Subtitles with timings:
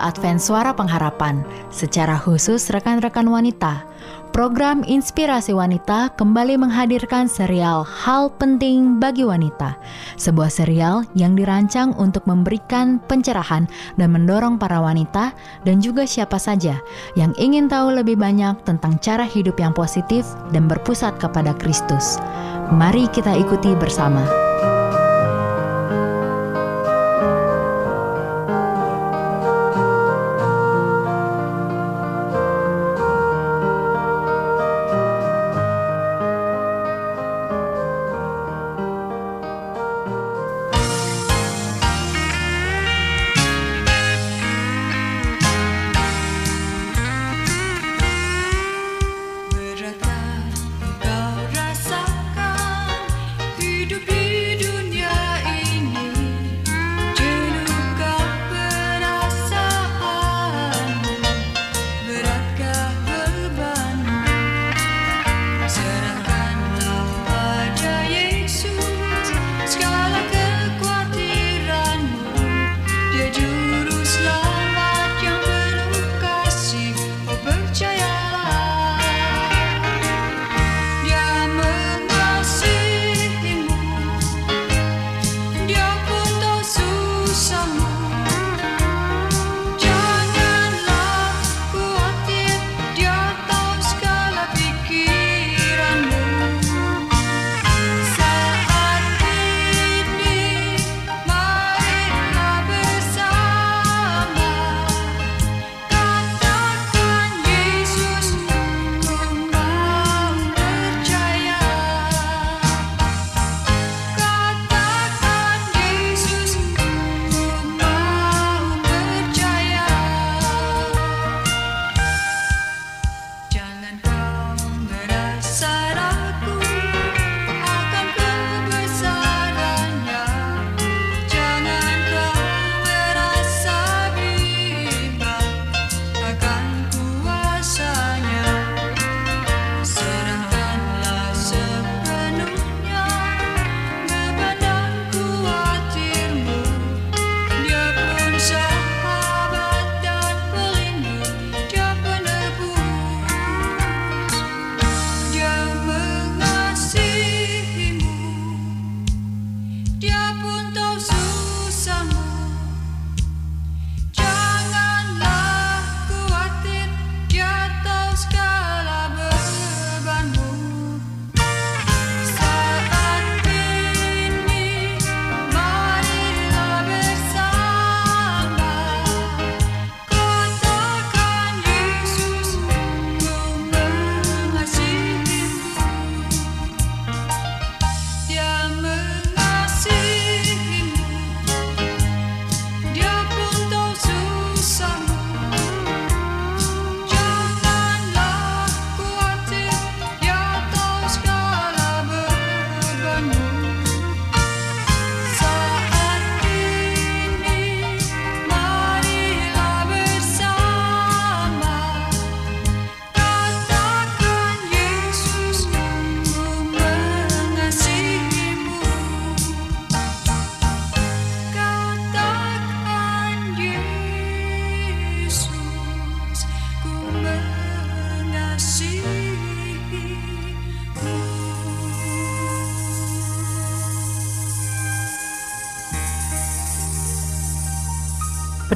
[0.00, 3.84] Advent Suara Pengharapan, secara khusus rekan-rekan wanita.
[4.30, 9.74] Program Inspirasi Wanita kembali menghadirkan serial Hal Penting Bagi Wanita,
[10.16, 13.66] sebuah serial yang dirancang untuk memberikan pencerahan
[13.98, 15.34] dan mendorong para wanita
[15.66, 16.78] dan juga siapa saja
[17.18, 20.22] yang ingin tahu lebih banyak tentang cara hidup yang positif
[20.54, 22.22] dan berpusat kepada Kristus.
[22.70, 24.49] Mari kita ikuti bersama.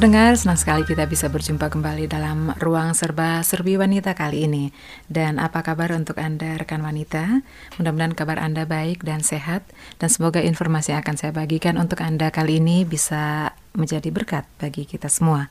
[0.05, 4.69] Pendengar, senang sekali kita bisa berjumpa kembali dalam ruang serba serbi wanita kali ini.
[5.09, 7.41] Dan apa kabar untuk Anda rekan wanita?
[7.81, 9.65] Mudah-mudahan kabar Anda baik dan sehat
[9.97, 14.85] dan semoga informasi yang akan saya bagikan untuk Anda kali ini bisa menjadi berkat bagi
[14.85, 15.49] kita semua.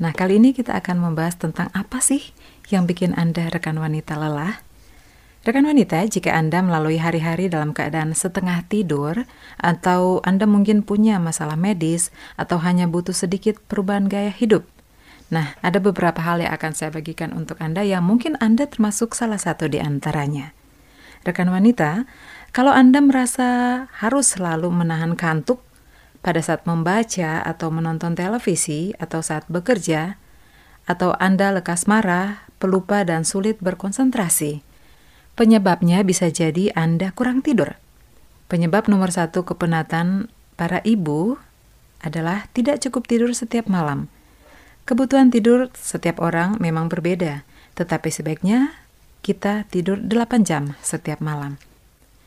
[0.00, 2.32] Nah, kali ini kita akan membahas tentang apa sih
[2.72, 4.64] yang bikin Anda rekan wanita lelah?
[5.40, 9.24] Rekan wanita, jika Anda melalui hari-hari dalam keadaan setengah tidur,
[9.56, 14.68] atau Anda mungkin punya masalah medis, atau hanya butuh sedikit perubahan gaya hidup,
[15.32, 19.40] nah, ada beberapa hal yang akan saya bagikan untuk Anda yang mungkin Anda termasuk salah
[19.40, 20.52] satu di antaranya.
[21.24, 22.04] Rekan wanita,
[22.52, 23.48] kalau Anda merasa
[23.96, 25.64] harus selalu menahan kantuk
[26.20, 30.20] pada saat membaca atau menonton televisi, atau saat bekerja,
[30.84, 34.68] atau Anda lekas marah, pelupa, dan sulit berkonsentrasi
[35.40, 37.80] Penyebabnya bisa jadi Anda kurang tidur.
[38.52, 41.40] Penyebab nomor satu kepenatan para ibu
[42.04, 44.12] adalah tidak cukup tidur setiap malam.
[44.84, 48.76] Kebutuhan tidur setiap orang memang berbeda, tetapi sebaiknya
[49.24, 51.56] kita tidur 8 jam setiap malam.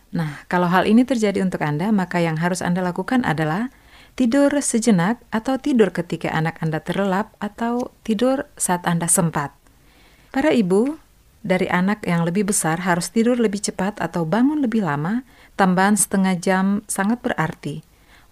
[0.10, 3.70] Nah, kalau hal ini terjadi untuk Anda, maka yang harus Anda lakukan adalah
[4.18, 9.54] tidur sejenak atau tidur ketika anak Anda terlelap atau tidur saat Anda sempat.
[10.34, 10.98] Para ibu,
[11.44, 15.28] dari anak yang lebih besar harus tidur lebih cepat atau bangun lebih lama,
[15.60, 17.84] tambahan setengah jam sangat berarti.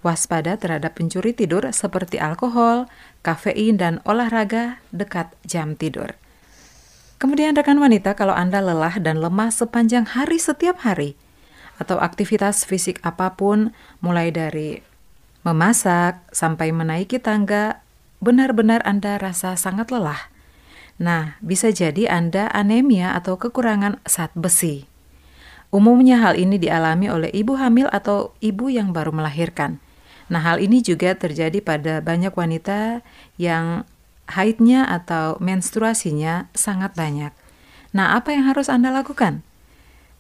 [0.02, 2.90] Waspada terhadap pencuri tidur seperti alkohol,
[3.22, 6.18] kafein, dan olahraga dekat jam tidur.
[7.22, 11.14] Kemudian rekan wanita, kalau Anda lelah dan lemah sepanjang hari setiap hari,
[11.78, 14.82] atau aktivitas fisik apa pun, mulai dari
[15.46, 17.86] memasak sampai menaiki tangga,
[18.26, 20.32] benar-benar Anda rasa sangat lelah
[21.02, 24.86] Nah, bisa jadi Anda anemia atau kekurangan zat besi.
[25.74, 29.82] Umumnya hal ini dialami oleh ibu hamil atau ibu yang baru melahirkan.
[30.30, 33.02] Nah, hal ini juga terjadi pada banyak wanita
[33.42, 33.82] yang
[34.30, 37.34] haidnya atau menstruasinya sangat banyak.
[37.98, 39.42] Nah, apa yang harus Anda lakukan?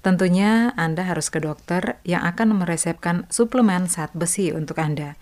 [0.01, 5.20] Tentunya Anda harus ke dokter yang akan meresepkan suplemen zat besi untuk Anda.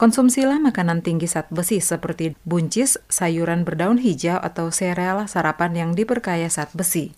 [0.00, 6.48] Konsumsilah makanan tinggi zat besi seperti buncis, sayuran berdaun hijau, atau sereal sarapan yang diperkaya
[6.48, 7.12] zat besi.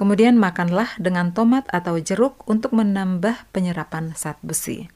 [0.00, 4.88] Kemudian makanlah dengan tomat atau jeruk untuk menambah penyerapan zat besi.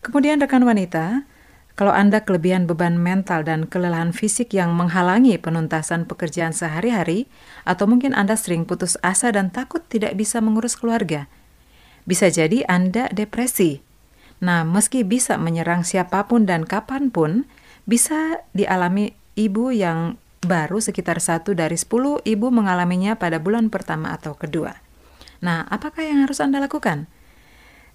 [0.00, 1.28] Kemudian rekan wanita,
[1.76, 7.28] kalau Anda kelebihan beban mental dan kelelahan fisik yang menghalangi penuntasan pekerjaan sehari-hari,
[7.68, 11.28] atau mungkin Anda sering putus asa dan takut tidak bisa mengurus keluarga,
[12.08, 13.91] bisa jadi Anda depresi
[14.42, 17.46] Nah, meski bisa menyerang siapa pun dan kapan pun,
[17.86, 24.34] bisa dialami ibu yang baru sekitar satu dari sepuluh ibu mengalaminya pada bulan pertama atau
[24.34, 24.82] kedua.
[25.38, 27.06] Nah, apakah yang harus Anda lakukan?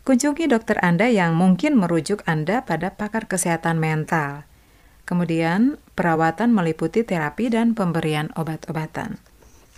[0.07, 4.47] Kunjungi dokter Anda yang mungkin merujuk Anda pada pakar kesehatan mental.
[5.03, 9.19] Kemudian, perawatan meliputi terapi dan pemberian obat-obatan.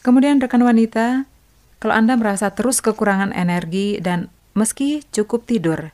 [0.05, 1.25] Kemudian, rekan wanita,
[1.81, 5.89] kalau Anda merasa terus kekurangan energi dan meski cukup tidur,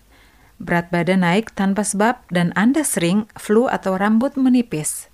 [0.62, 5.12] berat badan naik tanpa sebab, dan Anda sering flu atau rambut menipis.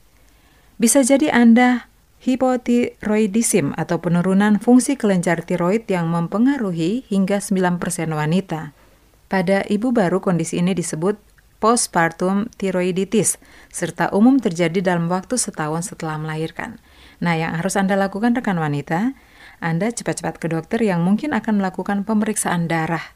[0.81, 1.91] Bisa jadi Anda
[2.21, 7.81] hipotiroidism atau penurunan fungsi kelenjar tiroid yang mempengaruhi hingga 9%
[8.13, 8.77] wanita.
[9.25, 11.17] Pada ibu baru kondisi ini disebut
[11.61, 13.37] postpartum tiroiditis,
[13.69, 16.81] serta umum terjadi dalam waktu setahun setelah melahirkan.
[17.21, 19.13] Nah, yang harus Anda lakukan rekan wanita,
[19.61, 23.13] Anda cepat-cepat ke dokter yang mungkin akan melakukan pemeriksaan darah.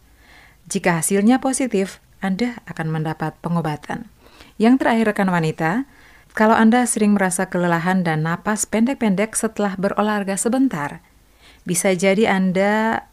[0.70, 4.10] Jika hasilnya positif, anda akan mendapat pengobatan.
[4.58, 5.86] Yang terakhir rekan wanita,
[6.36, 11.00] kalau Anda sering merasa kelelahan dan napas pendek-pendek setelah berolahraga sebentar,
[11.64, 13.08] bisa jadi Anda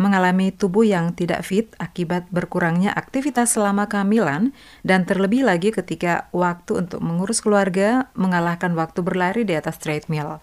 [0.00, 4.56] mengalami tubuh yang tidak fit akibat berkurangnya aktivitas selama kehamilan
[4.88, 10.40] dan terlebih lagi ketika waktu untuk mengurus keluarga mengalahkan waktu berlari di atas treadmill.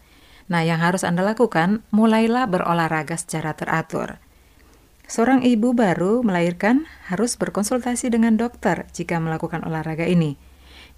[0.53, 4.21] Nah, yang harus Anda lakukan, mulailah berolahraga secara teratur.
[5.09, 10.37] Seorang ibu baru melahirkan harus berkonsultasi dengan dokter jika melakukan olahraga ini.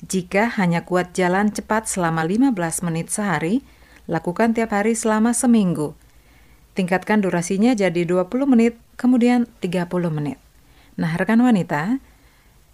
[0.03, 2.51] Jika hanya kuat jalan cepat selama 15
[2.83, 3.63] menit sehari,
[4.11, 5.95] lakukan tiap hari selama seminggu.
[6.75, 10.35] Tingkatkan durasinya jadi 20 menit, kemudian 30 menit.
[10.99, 12.03] Nah, rekan wanita,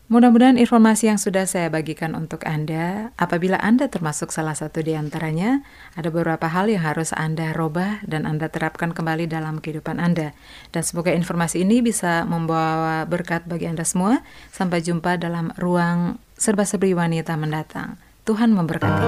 [0.07, 5.67] Mudah-mudahan informasi yang sudah saya bagikan untuk Anda, apabila Anda termasuk salah satu di antaranya,
[5.99, 10.31] ada beberapa hal yang harus Anda robah dan Anda terapkan kembali dalam kehidupan Anda.
[10.71, 14.23] Dan semoga informasi ini bisa membawa berkat bagi Anda semua.
[14.47, 17.99] Sampai jumpa dalam ruang serba-serbi wanita mendatang.
[18.23, 19.03] Tuhan memberkati.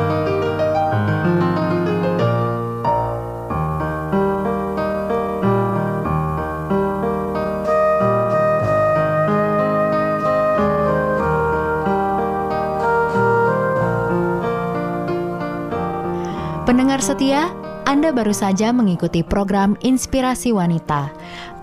[17.00, 17.44] Pendengar setia,
[17.88, 21.08] Anda baru saja mengikuti program Inspirasi Wanita.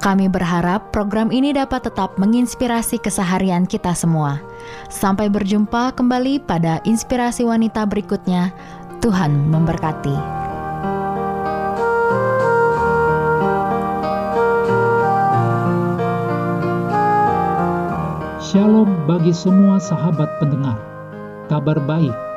[0.01, 4.41] Kami berharap program ini dapat tetap menginspirasi keseharian kita semua.
[4.89, 8.49] Sampai berjumpa kembali pada Inspirasi Wanita berikutnya.
[9.05, 10.17] Tuhan memberkati.
[18.41, 20.81] Shalom bagi semua sahabat pendengar.
[21.53, 22.26] Kabar baik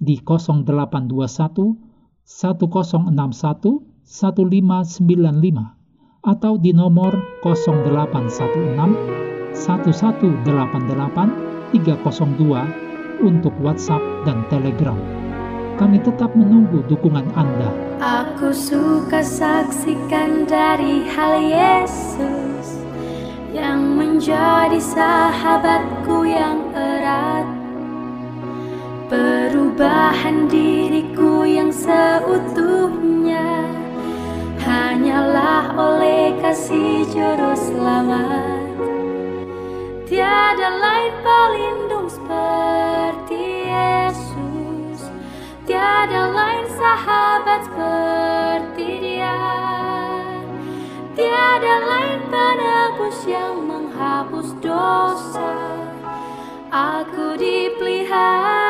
[0.00, 1.76] di 0821
[2.26, 5.74] 1061 1595
[6.26, 14.98] atau di nomor 0816 1188 302 untuk WhatsApp dan Telegram.
[15.76, 17.68] Kami tetap menunggu dukungan Anda.
[18.00, 22.80] Aku suka saksikan dari hal Yesus
[23.52, 27.65] yang menjadi sahabatku yang erat
[29.06, 33.62] Perubahan diriku yang seutuhnya.
[34.66, 38.66] Hanyalah oleh kasih juru selamat.
[40.10, 45.06] Tiada lain pelindung seperti Yesus.
[45.70, 49.38] Tiada lain sahabat seperti dia.
[51.14, 55.54] Tiada lain penebus yang menghapus dosa.
[56.74, 58.65] Aku dipeliharanya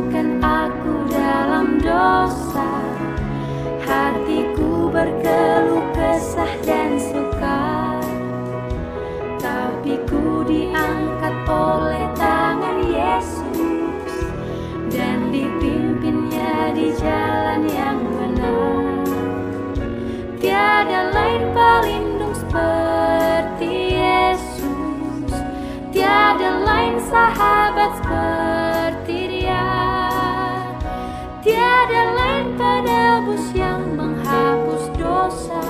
[0.00, 2.72] menemukan aku dalam dosa.
[3.84, 8.00] Hatiku berkeluh kesah dan suka.
[9.40, 14.12] Tapi ku diangkat oleh tangan Yesus
[14.92, 19.04] Dan dipimpinnya di jalan yang benar.
[20.40, 25.32] Tiada lain pelindung seperti Yesus.
[25.92, 28.49] Tiada lain sahabat seperti
[31.50, 35.66] Tiada lain penebus yang menghapus dosa.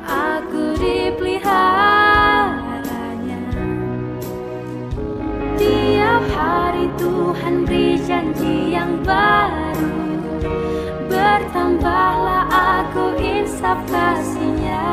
[0.00, 3.44] Aku dipeliharanya.
[5.60, 9.92] Tiap hari Tuhan beri janji yang baru.
[11.04, 14.88] Bertambahlah aku insaf kasihnya.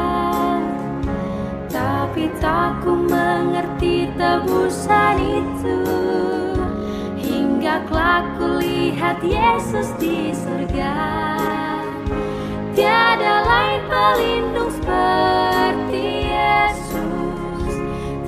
[1.71, 5.79] Tapi tak ku mengerti tebusan itu
[7.73, 10.93] Kelak ku lihat Yesus di surga.
[12.77, 17.73] Tiada lain pelindung seperti Yesus.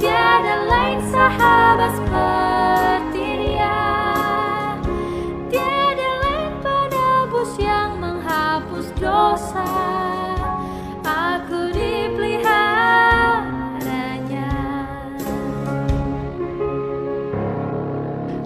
[0.02, 2.95] Tiada lain sahabat seperti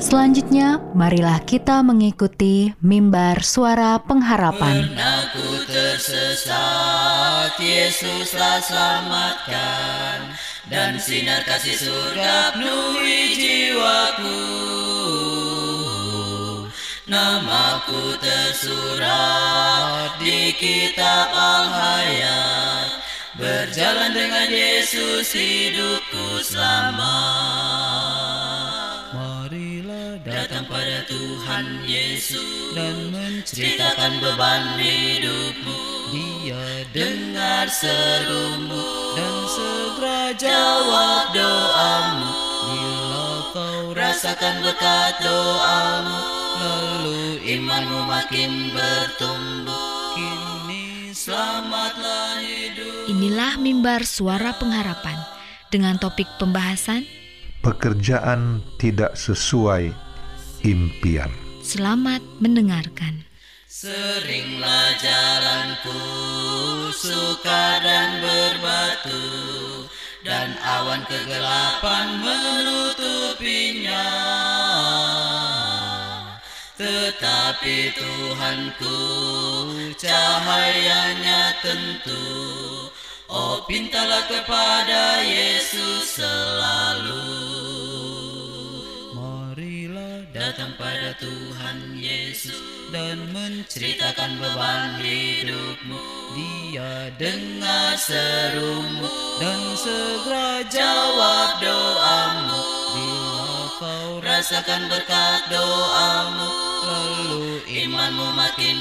[0.10, 4.89] Selanjutnya, marilah kita mengikuti mimbar suara pengharapan.
[4.89, 10.34] Pernah ku tersesat, Yesuslah selamatkan.
[10.66, 14.42] Dan sinar kasih surga penuhi jiwaku.
[17.06, 22.98] Namaku tersurat di kitab Al-Hayat.
[23.38, 28.28] Berjalan dengan Yesus hidupku selamat
[29.50, 35.74] Marilah datang pada Tuhan Yesus Dan menceritakan beban hidupmu.
[36.13, 38.86] Dia dengar serumu
[39.18, 42.29] Dan segera jawab doamu.
[42.62, 46.20] Bila kau rasakan berkat doamu
[46.62, 50.13] Lalu imanmu makin bertumbuh.
[50.13, 53.10] Kini selamatlah hidup.
[53.10, 55.18] Inilah mimbar suara pengharapan.
[55.74, 57.10] Dengan topik pembahasan
[57.60, 59.92] pekerjaan tidak sesuai
[60.63, 61.32] impian.
[61.60, 63.30] Selamat mendengarkan.
[63.70, 66.01] Seringlah jalanku
[66.89, 69.24] sukar dan berbatu
[70.25, 74.10] Dan awan kegelapan menutupinya
[76.75, 79.00] Tetapi Tuhanku
[79.96, 82.25] cahayanya tentu
[83.29, 87.29] Oh pintalah kepada Yesus selalu
[89.13, 92.57] Marilah datang pada Tuhan Yesus
[92.89, 96.01] dan menceritakan beban hidupmu.
[96.33, 99.05] Dia dengar serumu
[99.38, 102.62] dan segera jawab doamu.
[102.98, 106.50] Bila kau rasakan berkat doamu,
[106.81, 108.78] lalu imanmu makin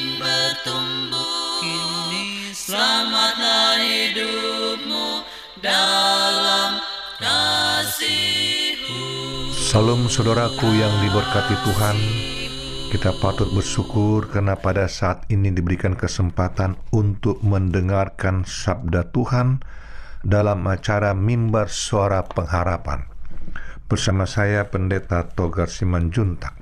[2.78, 5.26] selamatlah hidupmu
[5.58, 6.78] dalam
[7.18, 9.02] kasihmu.
[9.50, 11.98] Salam saudaraku yang diberkati Tuhan.
[12.94, 19.58] Kita patut bersyukur karena pada saat ini diberikan kesempatan untuk mendengarkan sabda Tuhan
[20.22, 23.10] dalam acara Mimbar Suara Pengharapan.
[23.90, 26.54] Bersama saya Pendeta Togar Simanjuntak.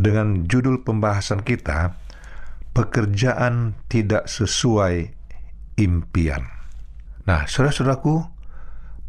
[0.00, 1.92] Dengan judul pembahasan kita
[2.72, 5.19] Pekerjaan Tidak Sesuai
[5.80, 6.60] Impian
[7.30, 8.26] Nah, saudara-saudaraku,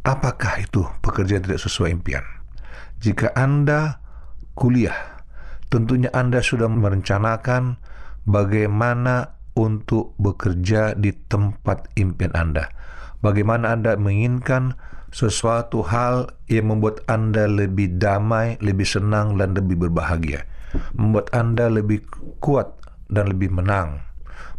[0.04, 2.22] apakah itu pekerjaan tidak sesuai impian?
[3.02, 3.98] Jika Anda
[4.54, 5.26] kuliah,
[5.72, 7.80] tentunya Anda sudah merencanakan
[8.28, 12.70] bagaimana untuk bekerja di tempat impian Anda.
[13.26, 14.76] Bagaimana Anda menginginkan
[15.10, 20.46] sesuatu hal yang membuat Anda lebih damai, lebih senang, dan lebih berbahagia.
[20.94, 22.06] Membuat Anda lebih
[22.38, 22.70] kuat
[23.10, 24.11] dan lebih menang.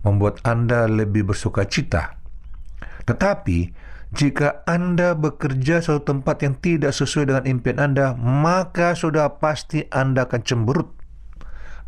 [0.03, 2.19] Membuat Anda lebih bersuka cita.
[3.07, 3.59] Tetapi,
[4.12, 10.29] jika Anda bekerja suatu tempat yang tidak sesuai dengan impian Anda, maka sudah pasti Anda
[10.29, 10.93] akan cemberut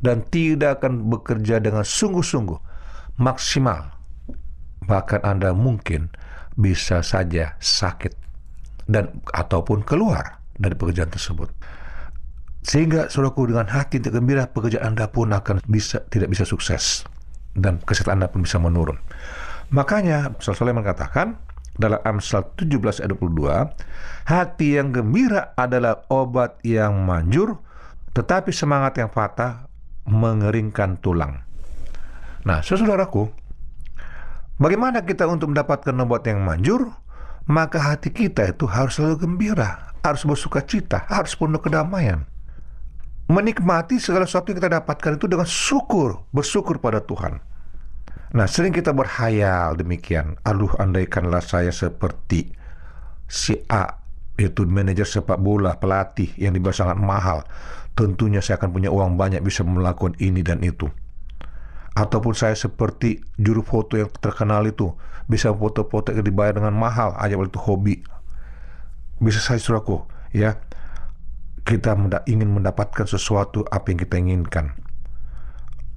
[0.00, 2.58] dan tidak akan bekerja dengan sungguh-sungguh,
[3.20, 3.92] maksimal.
[4.88, 6.12] Bahkan Anda mungkin
[6.56, 8.16] bisa saja sakit
[8.88, 11.52] dan ataupun keluar dari pekerjaan tersebut.
[12.64, 17.04] Sehingga saudaraku dengan hati yang gembira pekerjaan Anda pun akan bisa tidak bisa sukses
[17.54, 18.98] dan kesehatan Anda pun bisa menurun.
[19.74, 21.40] Makanya Rasul Sulaiman mengatakan
[21.74, 27.58] dalam Amsal 17 ayat 22, hati yang gembira adalah obat yang manjur,
[28.14, 29.66] tetapi semangat yang patah
[30.06, 31.42] mengeringkan tulang.
[32.46, 33.26] Nah, saudaraku,
[34.60, 36.94] bagaimana kita untuk mendapatkan obat yang manjur?
[37.44, 42.24] Maka hati kita itu harus selalu gembira, harus bersuka cita, harus penuh kedamaian.
[43.28, 47.40] Menikmati segala sesuatu yang kita dapatkan itu dengan syukur, bersyukur pada Tuhan.
[48.34, 50.34] Nah, sering kita berhayal demikian.
[50.42, 52.50] Aduh, andaikanlah saya seperti
[53.30, 54.02] si A,
[54.34, 57.46] itu manajer sepak bola, pelatih yang dibayar sangat mahal.
[57.94, 60.90] Tentunya saya akan punya uang banyak bisa melakukan ini dan itu.
[61.94, 64.90] Ataupun saya seperti juru foto yang terkenal itu,
[65.30, 68.02] bisa foto-foto yang dibayar dengan mahal, aja itu hobi.
[69.22, 70.02] Bisa saya suraku,
[70.34, 70.58] ya.
[71.62, 71.94] Kita
[72.26, 74.74] ingin mendapatkan sesuatu apa yang kita inginkan.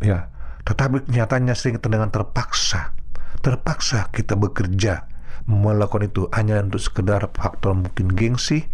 [0.05, 0.29] Ya,
[0.67, 2.91] tetapi kenyataannya sering dengan terpaksa.
[3.39, 5.07] Terpaksa kita bekerja
[5.47, 8.67] melakukan itu hanya untuk sekedar faktor mungkin gengsi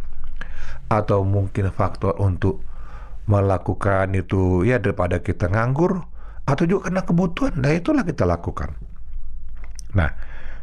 [0.89, 2.65] atau mungkin faktor untuk
[3.29, 6.01] melakukan itu ya daripada kita nganggur
[6.49, 7.53] atau juga karena kebutuhan.
[7.61, 8.73] Nah itulah kita lakukan.
[9.93, 10.09] Nah,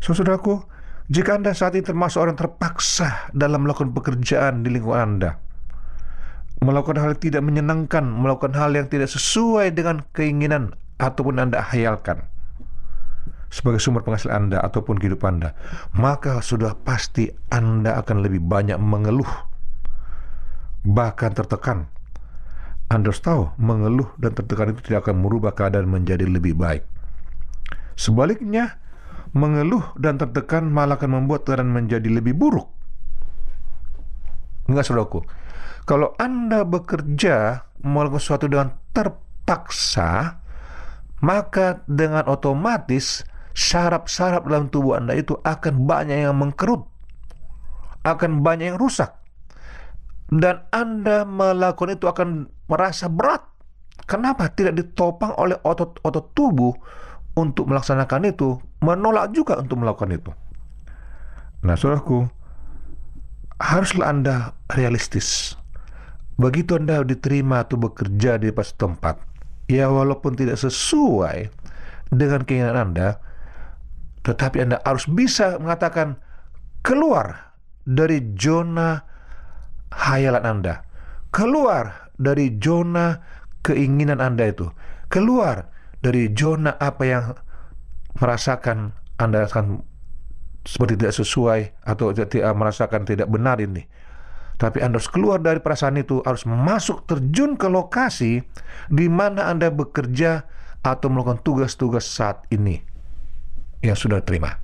[0.02, 0.58] saudaraku,
[1.06, 5.38] jika Anda saat ini termasuk orang terpaksa dalam melakukan pekerjaan di lingkungan Anda,
[6.58, 12.28] melakukan hal yang tidak menyenangkan, melakukan hal yang tidak sesuai dengan keinginan ataupun Anda hayalkan
[13.50, 15.50] sebagai sumber penghasilan Anda ataupun kehidupan Anda,
[15.98, 19.28] maka sudah pasti Anda akan lebih banyak mengeluh,
[20.86, 21.90] bahkan tertekan.
[22.90, 26.82] Anda harus tahu, mengeluh dan tertekan itu tidak akan merubah keadaan menjadi lebih baik.
[27.94, 28.78] Sebaliknya,
[29.30, 32.66] mengeluh dan tertekan malah akan membuat keadaan menjadi lebih buruk.
[34.66, 35.22] Enggak, saudaraku.
[35.86, 40.39] Kalau Anda bekerja melakukan sesuatu dengan terpaksa,
[41.20, 46.88] maka dengan otomatis saraf-saraf dalam tubuh Anda itu akan banyak yang mengkerut,
[48.04, 49.12] akan banyak yang rusak.
[50.30, 53.44] Dan Anda melakukan itu akan merasa berat.
[54.06, 56.72] Kenapa tidak ditopang oleh otot-otot tubuh
[57.38, 60.30] untuk melaksanakan itu, menolak juga untuk melakukan itu.
[61.62, 62.26] Nah, saudaraku,
[63.60, 65.54] haruslah Anda realistis.
[66.40, 69.20] Begitu Anda diterima atau bekerja di pas tempat,
[69.70, 71.46] ya walaupun tidak sesuai
[72.10, 73.22] dengan keinginan Anda,
[74.26, 76.18] tetapi Anda harus bisa mengatakan
[76.82, 77.54] keluar
[77.86, 79.06] dari zona
[79.94, 80.82] hayalan Anda,
[81.30, 83.22] keluar dari zona
[83.62, 84.66] keinginan Anda itu,
[85.06, 85.70] keluar
[86.02, 87.24] dari zona apa yang
[88.18, 88.90] merasakan
[89.22, 89.86] Anda akan
[90.66, 92.12] seperti tidak sesuai atau
[92.52, 93.86] merasakan tidak benar ini.
[94.60, 98.44] Tapi Anda harus keluar dari perasaan itu, harus masuk terjun ke lokasi
[98.92, 100.44] di mana Anda bekerja
[100.84, 102.76] atau melakukan tugas-tugas saat ini
[103.80, 104.60] yang sudah terima.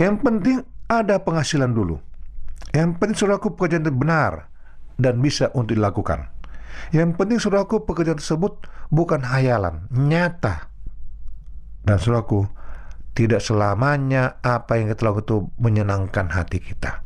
[0.00, 2.00] Yang penting ada penghasilan dulu.
[2.72, 4.48] Yang penting saudaraku pekerjaan itu benar
[4.96, 6.32] dan bisa untuk dilakukan.
[6.96, 10.72] Yang penting saudaraku pekerjaan tersebut bukan hayalan, nyata.
[11.84, 12.48] Dan saudaraku,
[13.16, 17.04] tidak selamanya apa yang kita lakukan itu menyenangkan hati kita.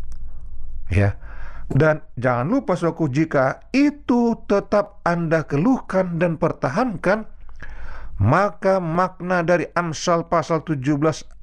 [0.90, 1.18] Ya.
[1.70, 7.30] Dan jangan lupa saudaraku jika itu tetap Anda keluhkan dan pertahankan
[8.20, 10.92] maka makna dari Amsal pasal 17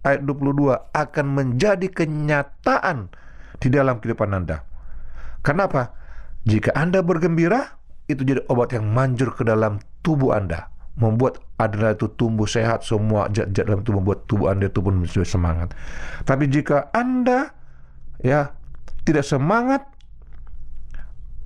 [0.06, 3.10] ayat 22 akan menjadi kenyataan
[3.58, 4.62] di dalam kehidupan Anda.
[5.42, 5.96] Kenapa?
[6.46, 12.10] Jika Anda bergembira, itu jadi obat yang manjur ke dalam tubuh Anda membuat adrenalin itu
[12.18, 15.78] tumbuh sehat semua zat-zat dalam tubuh membuat tubuh anda itu pun semangat
[16.26, 17.54] tapi jika anda
[18.26, 18.58] ya
[19.06, 19.86] tidak semangat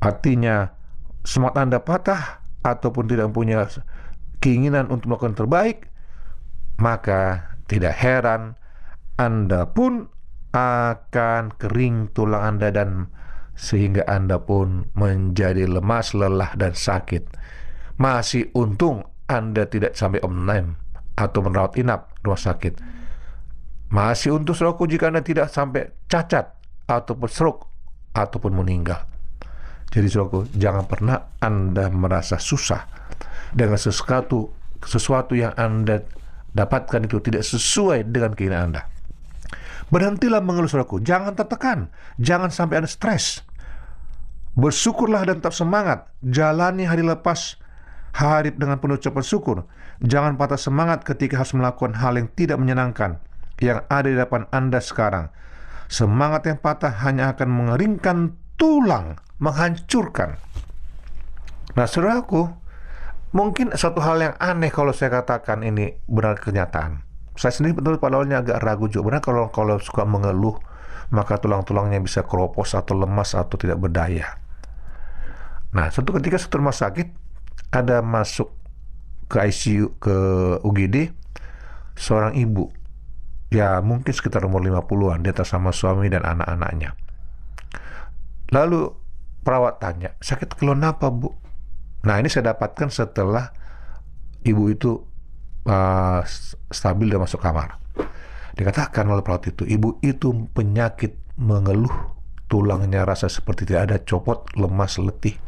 [0.02, 0.74] artinya
[1.22, 3.70] semangat anda patah ataupun tidak punya
[4.42, 5.88] keinginan untuk melakukan terbaik
[6.82, 8.58] maka tidak heran
[9.22, 10.10] anda pun
[10.52, 13.14] akan kering tulang anda dan
[13.54, 17.30] sehingga anda pun menjadi lemas lelah dan sakit
[18.02, 20.76] masih untung anda tidak sampai online
[21.16, 22.80] atau merawat inap rumah sakit.
[23.92, 26.56] Masih untuk saudaraku jika Anda tidak sampai cacat
[26.88, 27.68] ataupun stroke
[28.16, 29.11] ataupun meninggal.
[29.92, 32.88] Jadi saudaraku, jangan pernah Anda merasa susah
[33.52, 36.02] dengan sesuatu sesuatu yang Anda
[36.56, 38.82] dapatkan itu tidak sesuai dengan keinginan Anda.
[39.92, 43.44] Berhentilah mengeluh saudaraku, jangan tertekan, jangan sampai Anda stres.
[44.56, 47.62] Bersyukurlah dan tetap semangat, jalani hari lepas
[48.12, 49.58] Harip dengan penuh ucapan syukur.
[50.04, 53.24] Jangan patah semangat ketika harus melakukan hal yang tidak menyenangkan
[53.64, 55.32] yang ada di depan Anda sekarang.
[55.88, 60.38] Semangat yang patah hanya akan mengeringkan tulang, menghancurkan.
[61.74, 62.46] Nah, saudaraku,
[63.34, 67.02] mungkin satu hal yang aneh kalau saya katakan ini benar kenyataan.
[67.34, 69.18] Saya sendiri betul pada awalnya agak ragu juga.
[69.18, 70.62] Benar kalau kalau suka mengeluh,
[71.10, 74.38] maka tulang-tulangnya bisa keropos atau lemas atau tidak berdaya.
[75.74, 77.10] Nah, suatu ketika satu rumah sakit
[77.74, 78.54] ada masuk
[79.26, 80.16] ke ICU ke
[80.62, 81.16] UGD
[81.96, 82.68] seorang ibu
[83.48, 87.00] ya mungkin sekitar umur 50-an dia sama suami dan anak-anaknya
[88.52, 88.92] lalu
[89.42, 91.34] perawat tanya sakit keluhan apa bu
[92.06, 93.50] nah ini saya dapatkan setelah
[94.46, 95.02] ibu itu
[95.66, 96.22] uh,
[96.70, 97.80] stabil dan masuk kamar
[98.54, 102.14] dikatakan oleh perawat itu ibu itu penyakit mengeluh
[102.52, 105.40] tulangnya rasa seperti tidak ada copot lemas letih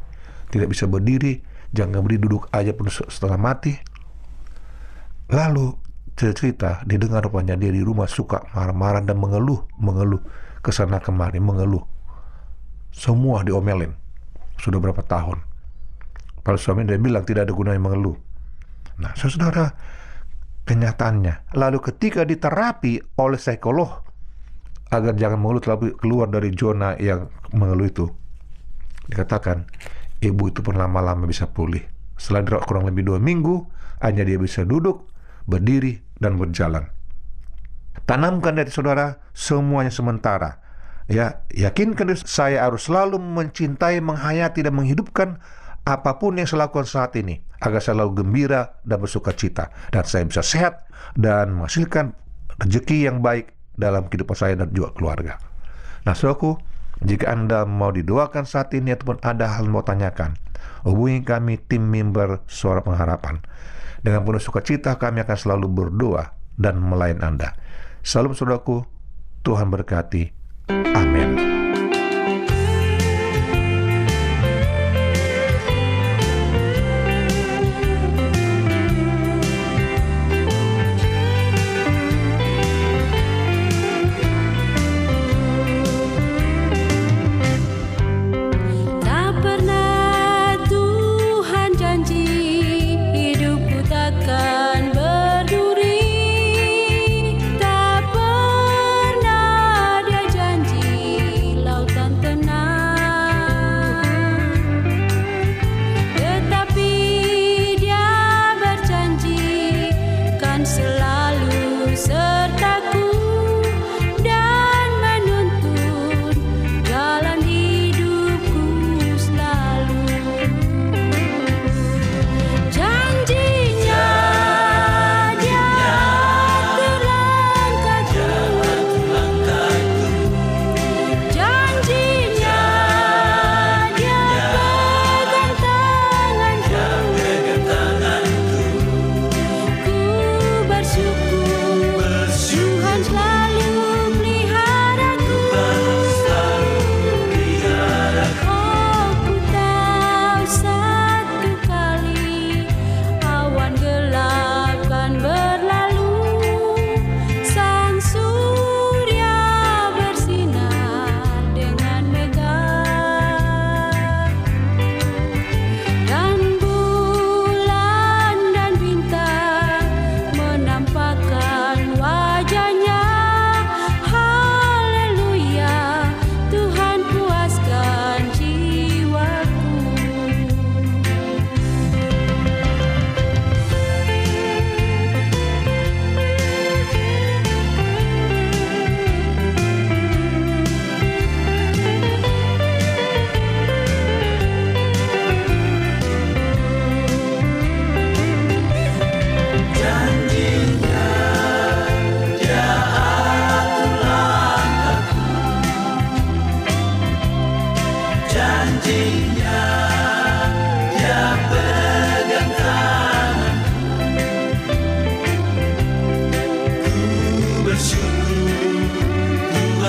[0.53, 3.73] tidak bisa berdiri jangan beri duduk aja pun setelah mati.
[5.33, 5.73] Lalu
[6.13, 10.21] cerita didengar rupanya dia di rumah suka marah-marah dan mengeluh, mengeluh
[10.61, 11.81] ke sana kemari, mengeluh.
[12.93, 13.91] Semua diomelin.
[14.61, 15.41] Sudah berapa tahun.
[16.45, 18.15] Para suami dia bilang tidak ada gunanya mengeluh.
[19.01, 19.73] Nah, saudara,
[20.63, 21.57] kenyataannya.
[21.57, 24.05] Lalu ketika diterapi oleh psikolog
[24.93, 28.05] agar jangan mengeluh terlalu keluar dari zona yang mengeluh itu,
[29.09, 29.65] dikatakan
[30.21, 31.81] ibu itu pun lama-lama bisa pulih.
[32.15, 33.67] Setelah kurang lebih dua minggu,
[34.05, 35.09] hanya dia bisa duduk,
[35.49, 36.87] berdiri, dan berjalan.
[38.07, 40.62] Tanamkan dari saudara semuanya sementara.
[41.11, 45.43] Ya, yakinkan saya harus selalu mencintai, menghayati, dan menghidupkan
[45.83, 50.07] apa pun yang saya lakukan saat ini agar saya selalu gembira dan bersuka cita dan
[50.07, 50.87] saya bisa sehat
[51.19, 52.15] dan menghasilkan
[52.55, 55.35] rezeki yang baik dalam kehidupan saya dan juga keluarga.
[56.07, 56.55] Nah, saudaraku,
[57.03, 60.39] jika Anda mau didoakan saat ini ataupun ada hal mau tanyakan,
[60.87, 63.43] hubungi kami tim member Suara Pengharapan.
[64.03, 67.55] Dengan penuh sukacita kami akan selalu berdoa dan melayan Anda.
[68.03, 68.83] Salam saudaraku,
[69.47, 70.42] Tuhan berkati.
[70.69, 71.52] Amén.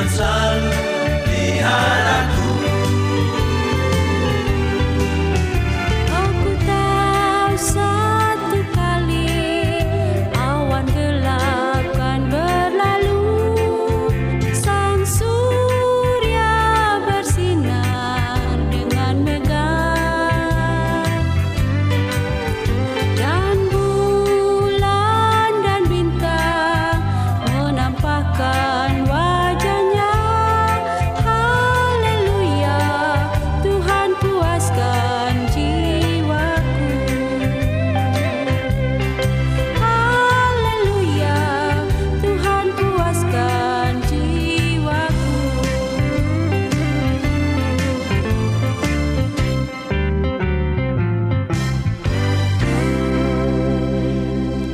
[0.08, 0.70] Sun
[1.24, 2.03] behind.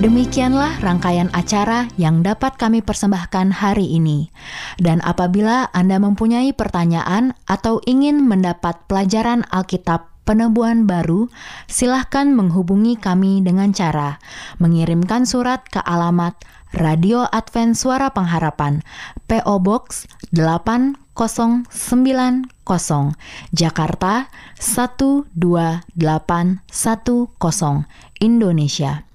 [0.00, 4.32] Demikianlah rangkaian acara yang dapat kami persembahkan hari ini.
[4.80, 11.28] Dan apabila Anda mempunyai pertanyaan atau ingin mendapat pelajaran Alkitab penebuan baru,
[11.68, 14.16] silahkan menghubungi kami dengan cara
[14.56, 16.32] mengirimkan surat ke alamat
[16.72, 18.80] Radio Advent Suara Pengharapan,
[19.28, 21.68] PO Box 8090,
[23.52, 25.92] Jakarta 12810,
[28.24, 29.09] Indonesia.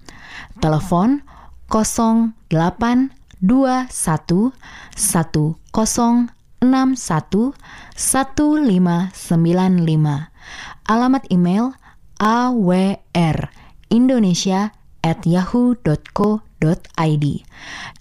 [0.66, 1.22] Telepon
[1.70, 3.14] 0821
[3.46, 4.58] 1061
[7.94, 10.34] 1595.
[10.90, 11.78] Alamat email
[12.18, 14.74] awrindonesia
[15.06, 17.26] at yahoo.co.id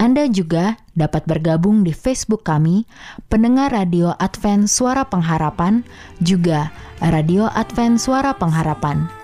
[0.01, 2.89] Anda juga dapat bergabung di Facebook kami,
[3.29, 5.85] pendengar Radio Advent Suara Pengharapan,
[6.25, 6.73] juga
[7.05, 9.24] Radio Advent Suara Pengharapan.